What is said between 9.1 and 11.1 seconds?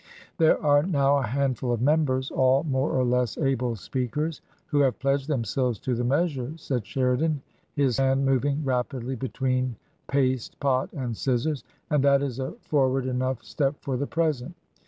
between paste pot